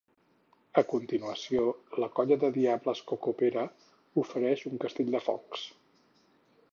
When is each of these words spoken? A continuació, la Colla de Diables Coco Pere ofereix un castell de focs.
A 0.81 0.83
continuació, 0.93 1.65
la 2.03 2.07
Colla 2.19 2.37
de 2.43 2.49
Diables 2.57 3.03
Coco 3.11 3.35
Pere 3.41 3.65
ofereix 4.25 4.65
un 4.71 4.81
castell 4.85 5.13
de 5.17 5.23
focs. 5.31 5.67